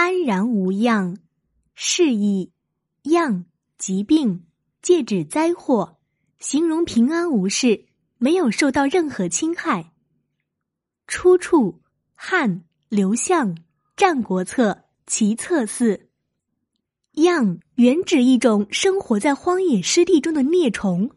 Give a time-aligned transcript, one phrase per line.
[0.00, 1.16] 安然无恙，
[1.74, 2.52] 是以
[3.02, 3.46] 恙
[3.78, 4.44] 疾病，
[4.80, 5.98] 借指灾祸，
[6.38, 7.86] 形容平安无事，
[8.16, 9.92] 没有受到任何侵害。
[11.08, 11.80] 出处：
[12.14, 13.56] 汉刘向
[13.96, 14.70] 《战国策·
[15.08, 15.96] 齐策四》。
[17.20, 21.10] 恙原指一种生活在荒野湿地中的孽虫。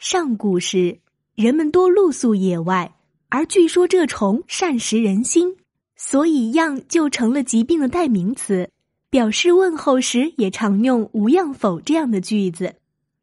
[0.00, 1.00] 上古时，
[1.36, 2.96] 人们多露宿野外，
[3.28, 5.57] 而据说这虫善食人心，
[5.98, 8.70] 所以恙就成了疾病的代名词。
[9.10, 12.74] 表示问候时也常用“无恙否”这样的句子。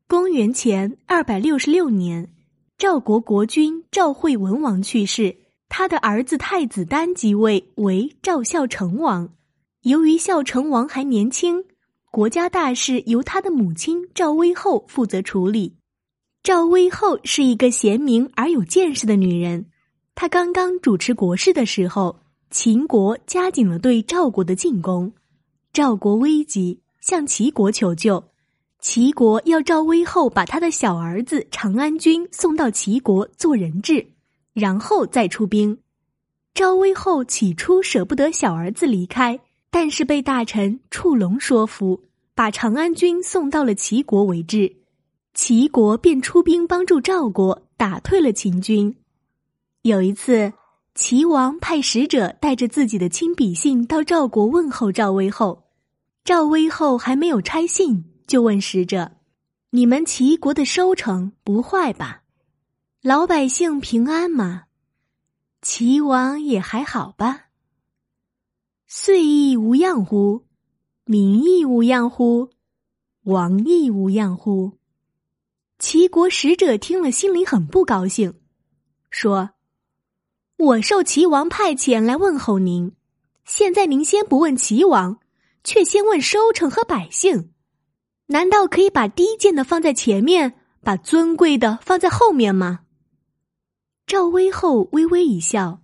[0.08, 2.32] 公元前二百六十六年，
[2.76, 5.38] 赵国国君赵惠文王去世，
[5.70, 9.30] 他的儿子太子丹即位为赵孝成王。
[9.82, 11.64] 由于孝成王还年轻，
[12.10, 15.76] 国家大事由他的母亲赵威后负责处理。
[16.42, 19.68] 赵威后是一个贤明而有见识的女人。
[20.16, 22.20] 她刚刚主持国事的时候，
[22.56, 25.12] 秦国加紧了对赵国的进攻。
[25.74, 28.24] 赵国危急，向齐国求救。
[28.80, 34.08] 齐国要赵威后把他的小儿子长安君送到齐国做人质，
[34.54, 35.78] 然后再出兵。
[36.54, 39.38] 赵威后起初舍不得小儿子离开，
[39.70, 44.74] 但是被大臣触龙说服，把长安君送到了齐国为质。
[45.34, 48.96] 齐国便出兵帮助赵国打退了秦军。
[49.82, 50.54] 有一次。
[50.96, 55.66] 齐王派使者带着自己的亲笔信到赵国问候赵威后，
[56.24, 59.12] 赵威后还没有拆信，就问使者
[59.72, 62.24] ：“你们齐国的收成不坏吧？
[63.02, 64.64] 老百姓平安吗？
[65.62, 67.48] 齐王也还好吧？
[68.88, 70.46] 岁亦无恙乎？
[71.04, 72.52] 民亦无恙乎？
[73.24, 74.78] 王亦无恙乎？”
[75.78, 78.34] 齐国使者听了，心里很不高兴，
[79.10, 79.55] 说。
[80.58, 82.94] 我受齐王派遣来问候您，
[83.44, 85.20] 现在您先不问齐王，
[85.66, 87.52] 却先问收成和百姓，
[88.28, 92.80] 难道可以把低贱的放在前面，把尊贵的放在后面吗？
[94.08, 95.82] 赵威后微微一笑，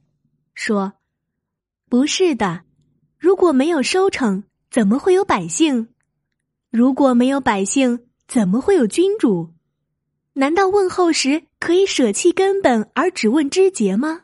[0.53, 0.93] 说
[1.89, 2.61] ：“不是的，
[3.19, 5.89] 如果没有收成，怎么会有百姓？
[6.69, 9.53] 如果没有百姓，怎么会有君主？
[10.33, 14.21] 难道问候时可以舍弃根本而只问枝节吗？”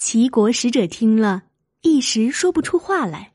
[0.00, 1.42] 齐国使者听了
[1.82, 3.34] 一时说不出话来。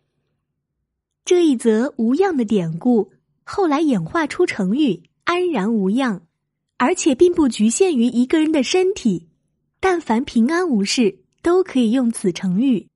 [1.24, 3.12] 这一则无恙的典故
[3.44, 6.24] 后来演化出成语“安然无恙”，
[6.78, 9.28] 而且并不局限于一个人的身体，
[9.80, 12.90] 但凡平安无事，都可以用此成语。